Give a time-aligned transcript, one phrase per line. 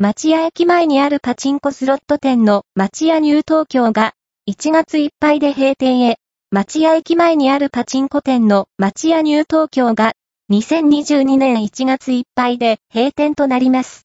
[0.00, 4.12] 町屋駅前にあるパチンコスロット店の町屋ニュー東京が
[4.48, 6.18] 1月いっぱいで閉店へ、
[6.52, 10.12] 町屋駅前にあるパチンコ店の町屋ニュー東京が
[10.52, 13.88] 2022年1月いっぱいで閉店となります。